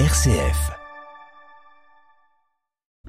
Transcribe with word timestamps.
RCF. 0.00 0.72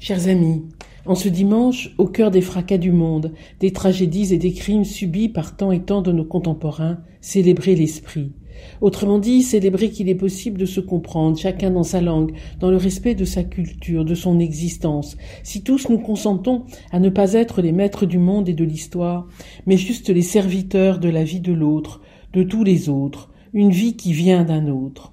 Chers 0.00 0.26
amis, 0.26 0.64
en 1.06 1.14
ce 1.14 1.28
dimanche, 1.28 1.94
au 1.96 2.06
cœur 2.06 2.32
des 2.32 2.40
fracas 2.40 2.76
du 2.76 2.90
monde, 2.90 3.34
des 3.60 3.72
tragédies 3.72 4.34
et 4.34 4.38
des 4.38 4.52
crimes 4.52 4.84
subis 4.84 5.28
par 5.28 5.56
tant 5.56 5.70
et 5.70 5.84
tant 5.84 6.02
de 6.02 6.10
nos 6.10 6.24
contemporains, 6.24 6.98
célébrer 7.20 7.76
l'esprit. 7.76 8.32
Autrement 8.80 9.20
dit, 9.20 9.42
célébrer 9.42 9.90
qu'il 9.90 10.08
est 10.08 10.16
possible 10.16 10.58
de 10.58 10.66
se 10.66 10.80
comprendre, 10.80 11.38
chacun 11.38 11.70
dans 11.70 11.84
sa 11.84 12.00
langue, 12.00 12.32
dans 12.58 12.72
le 12.72 12.78
respect 12.78 13.14
de 13.14 13.24
sa 13.24 13.44
culture, 13.44 14.04
de 14.04 14.16
son 14.16 14.40
existence, 14.40 15.16
si 15.44 15.62
tous 15.62 15.88
nous 15.88 16.00
consentons 16.00 16.64
à 16.90 16.98
ne 16.98 17.10
pas 17.10 17.34
être 17.34 17.62
les 17.62 17.70
maîtres 17.70 18.06
du 18.06 18.18
monde 18.18 18.48
et 18.48 18.54
de 18.54 18.64
l'histoire, 18.64 19.28
mais 19.66 19.76
juste 19.76 20.08
les 20.08 20.22
serviteurs 20.22 20.98
de 20.98 21.08
la 21.08 21.22
vie 21.22 21.40
de 21.40 21.52
l'autre, 21.52 22.00
de 22.32 22.42
tous 22.42 22.64
les 22.64 22.88
autres, 22.88 23.30
une 23.52 23.70
vie 23.70 23.94
qui 23.94 24.12
vient 24.12 24.42
d'un 24.42 24.66
autre. 24.66 25.11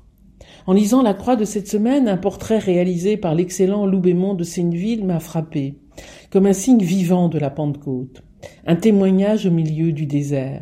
En 0.70 0.74
lisant 0.74 1.02
la 1.02 1.16
croix 1.16 1.36
de 1.36 1.46
cette 1.46 1.68
semaine, 1.68 2.08
un 2.08 2.16
portrait 2.16 2.60
réalisé 2.60 3.18
par 3.18 3.34
l'excellent 3.34 3.88
Loubémont 3.88 4.36
de 4.36 4.44
Seineville 4.44 5.04
m'a 5.04 5.20
frappé, 5.20 5.80
comme 6.30 6.46
un 6.46 6.54
signe 6.54 6.84
vivant 6.84 7.28
de 7.28 7.40
la 7.40 7.50
Pentecôte, 7.50 8.22
un 8.68 8.76
témoignage 8.76 9.48
au 9.48 9.50
milieu 9.50 9.94
du 9.94 10.06
désert. 10.06 10.62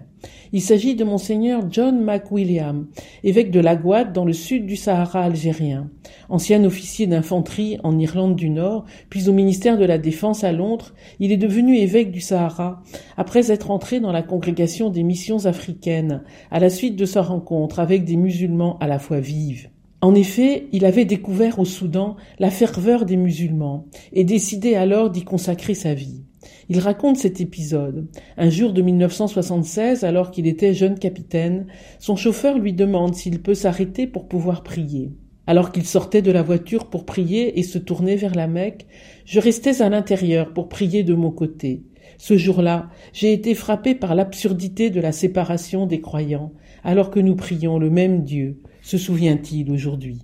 Il 0.54 0.62
s'agit 0.62 0.96
de 0.96 1.04
monseigneur 1.04 1.64
John 1.70 2.02
McWilliam, 2.02 2.88
évêque 3.26 3.52
de 3.52 3.60
Lagouad 3.60 4.14
dans 4.14 4.24
le 4.24 4.32
sud 4.32 4.66
du 4.66 4.78
Sahara 4.78 5.24
algérien, 5.24 5.92
ancien 6.30 6.64
officier 6.64 7.06
d'infanterie 7.06 7.78
en 7.84 8.00
Irlande 8.00 8.38
du 8.38 8.50
Nord, 8.50 8.86
puis 9.10 9.28
au 9.28 9.34
ministère 9.34 9.78
de 9.78 9.84
la 9.84 9.98
Défense 9.98 10.46
à 10.46 10.54
Londres, 10.54 10.94
il 11.20 11.34
est 11.34 11.38
devenu 11.38 11.76
évêque 11.80 12.12
du 12.12 12.22
Sahara 12.22 12.82
après 13.18 13.52
être 13.52 13.72
entré 13.72 14.00
dans 14.00 14.14
la 14.14 14.24
congrégation 14.24 14.90
des 14.90 15.04
missions 15.04 15.48
africaines 15.48 16.24
à 16.50 16.62
la 16.62 16.70
suite 16.70 16.96
de 16.96 17.04
sa 17.04 17.22
rencontre 17.22 17.80
avec 17.80 18.06
des 18.06 18.16
musulmans 18.16 18.78
à 18.80 18.88
la 18.88 19.00
fois 19.00 19.20
vives. 19.20 19.68
En 20.00 20.14
effet, 20.14 20.68
il 20.72 20.86
avait 20.86 21.06
découvert 21.06 21.58
au 21.58 21.66
Soudan 21.66 22.18
la 22.38 22.52
ferveur 22.52 23.06
des 23.06 23.18
musulmans 23.18 23.88
et 24.14 24.24
décidé 24.24 24.76
alors 24.76 25.10
d'y 25.10 25.24
consacrer 25.24 25.74
sa 25.74 25.96
vie. 25.96 26.22
Il 26.70 26.80
raconte 26.80 27.18
cet 27.18 27.42
épisode. 27.42 28.08
Un 28.38 28.50
jour 28.52 28.74
de 28.74 28.84
1976, 28.84 30.04
alors 30.04 30.30
qu'il 30.30 30.46
était 30.46 30.76
jeune 30.76 31.00
capitaine, 31.00 31.66
son 31.98 32.16
chauffeur 32.16 32.60
lui 32.60 32.74
demande 32.74 33.16
s'il 33.16 33.42
peut 33.42 33.56
s'arrêter 33.56 34.06
pour 34.06 34.28
pouvoir 34.28 34.62
prier. 34.62 35.14
Alors 35.48 35.72
qu'il 35.72 35.86
sortait 35.86 36.22
de 36.22 36.32
la 36.32 36.44
voiture 36.44 36.86
pour 36.86 37.06
prier 37.06 37.58
et 37.58 37.64
se 37.64 37.80
tournait 37.80 38.18
vers 38.18 38.36
la 38.36 38.48
Mecque, 38.48 38.86
je 39.26 39.40
restais 39.40 39.82
à 39.82 39.90
l'intérieur 39.90 40.54
pour 40.54 40.70
prier 40.70 41.04
de 41.04 41.16
mon 41.16 41.32
côté. 41.32 41.84
Ce 42.20 42.38
jour-là, 42.38 42.90
j'ai 43.14 43.34
été 43.34 43.56
frappé 43.56 43.96
par 43.96 44.14
l'absurdité 44.14 44.90
de 44.90 45.00
la 45.00 45.12
séparation 45.12 45.88
des 45.88 46.02
croyants, 46.02 46.52
alors 46.84 47.10
que 47.10 47.20
nous 47.20 47.36
prions 47.36 47.80
le 47.80 47.90
même 47.90 48.24
Dieu, 48.24 48.60
se 48.88 48.98
souvient-il 48.98 49.70
aujourd'hui? 49.70 50.20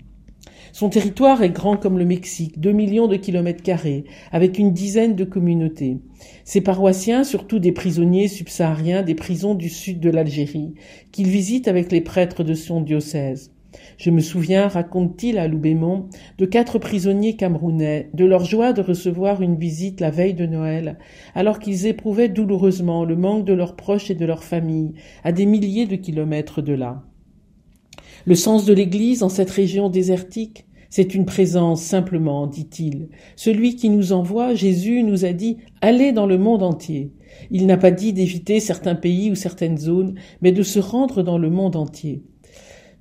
Son 0.72 0.88
territoire 0.88 1.44
est 1.44 1.50
grand 1.50 1.76
comme 1.76 2.00
le 2.00 2.06
Mexique, 2.06 2.62
deux 2.62 2.72
millions 2.72 3.10
de 3.10 3.18
kilomètres 3.18 3.62
carrés, 3.62 4.06
avec 4.32 4.58
une 4.58 4.72
dizaine 4.72 5.18
de 5.18 5.26
communautés. 5.26 5.98
Ses 6.46 6.62
paroissiens, 6.62 7.26
surtout 7.26 7.60
des 7.60 7.74
prisonniers 7.74 8.30
subsahariens 8.30 9.04
des 9.04 9.16
prisons 9.16 9.54
du 9.54 9.68
sud 9.68 10.00
de 10.00 10.10
l'Algérie, 10.10 10.76
qu'il 11.12 11.28
visite 11.28 11.68
avec 11.68 11.92
les 11.92 12.00
prêtres 12.00 12.46
de 12.46 12.54
son 12.54 12.80
diocèse. 12.80 13.52
Je 13.98 14.12
me 14.12 14.22
souviens, 14.22 14.70
raconte-t-il 14.70 15.40
à 15.40 15.50
Loubémont, 15.50 16.08
de 16.38 16.46
quatre 16.46 16.80
prisonniers 16.80 17.36
camerounais, 17.36 18.12
de 18.14 18.24
leur 18.24 18.46
joie 18.46 18.72
de 18.72 18.82
recevoir 18.82 19.42
une 19.42 19.58
visite 19.58 20.00
la 20.00 20.10
veille 20.10 20.36
de 20.36 20.46
Noël, 20.46 21.00
alors 21.36 21.60
qu'ils 21.60 21.86
éprouvaient 21.86 22.30
douloureusement 22.30 23.04
le 23.04 23.18
manque 23.18 23.44
de 23.44 23.52
leurs 23.52 23.76
proches 23.76 24.10
et 24.10 24.16
de 24.16 24.26
leurs 24.26 24.46
familles, 24.46 24.94
à 25.26 25.34
des 25.34 25.46
milliers 25.46 25.86
de 25.86 25.98
kilomètres 25.98 26.62
de 26.62 26.74
là. 26.74 27.04
Le 28.26 28.36
sens 28.36 28.66
de 28.66 28.74
l'Église 28.74 29.24
en 29.24 29.30
cette 29.30 29.52
région 29.52 29.90
désertique, 29.90 30.66
c'est 30.90 31.16
une 31.16 31.26
présence 31.26 31.82
simplement, 31.82 32.46
dit-il. 32.46 33.10
Celui 33.36 33.76
qui 33.76 33.90
nous 33.90 34.14
envoie, 34.14 34.54
Jésus, 34.54 35.02
nous 35.02 35.26
a 35.26 35.34
dit 35.34 35.58
Allez 35.82 36.12
dans 36.12 36.28
le 36.28 36.38
monde 36.38 36.62
entier. 36.62 37.12
Il 37.50 37.66
n'a 37.66 37.78
pas 37.78 37.90
dit 37.90 38.14
d'éviter 38.14 38.60
certains 38.60 38.94
pays 38.94 39.32
ou 39.32 39.36
certaines 39.36 39.80
zones, 39.80 40.14
mais 40.42 40.52
de 40.52 40.62
se 40.62 40.78
rendre 40.78 41.24
dans 41.24 41.40
le 41.40 41.50
monde 41.50 41.76
entier. 41.76 42.22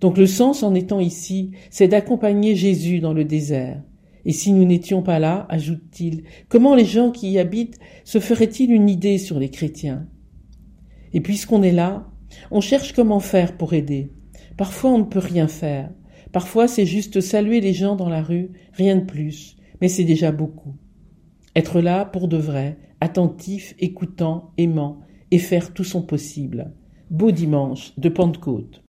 Donc 0.01 0.17
le 0.17 0.27
sens 0.27 0.63
en 0.63 0.75
étant 0.75 1.01
ici, 1.01 1.51
c'est 1.71 1.87
d'accompagner 1.87 2.57
Jésus 2.57 3.01
dans 3.01 3.13
le 3.13 3.25
désert. 3.25 3.83
Et 4.25 4.33
si 4.33 4.53
nous 4.53 4.65
n'étions 4.65 5.03
pas 5.03 5.19
là, 5.19 5.47
ajoute-t-il, 5.51 6.25
comment 6.49 6.75
les 6.75 6.85
gens 6.85 7.11
qui 7.11 7.31
y 7.31 7.39
habitent 7.39 7.79
se 8.05 8.21
feraient-ils 8.21 8.73
une 8.73 8.89
idée 8.89 9.19
sur 9.19 9.39
les 9.39 9.51
chrétiens? 9.51 10.07
Et 11.13 11.21
puisqu'on 11.21 11.63
est 11.63 11.73
là, 11.73 12.09
on 12.51 12.61
cherche 12.61 12.95
comment 12.95 13.21
faire 13.21 13.57
pour 13.57 13.75
aider. 13.75 14.13
Parfois 14.57 14.91
on 14.91 14.99
ne 14.99 15.05
peut 15.05 15.19
rien 15.19 15.49
faire. 15.49 15.91
Parfois 16.33 16.69
c'est 16.69 16.87
juste 16.87 17.21
saluer 17.21 17.61
les 17.61 17.73
gens 17.73 17.97
dans 17.97 18.09
la 18.09 18.23
rue, 18.23 18.51
rien 18.73 18.97
de 18.97 19.05
plus, 19.05 19.57
mais 19.81 19.89
c'est 19.89 20.05
déjà 20.05 20.33
beaucoup. 20.33 20.77
Être 21.55 21.81
là 21.81 22.05
pour 22.05 22.29
de 22.29 22.39
vrai, 22.39 22.79
attentif, 23.01 23.75
écoutant, 23.79 24.53
aimant, 24.57 25.01
et 25.31 25.39
faire 25.39 25.73
tout 25.75 25.85
son 25.85 26.03
possible. 26.03 26.73
Beau 27.11 27.31
dimanche 27.31 27.93
de 27.99 28.09
Pentecôte. 28.09 28.83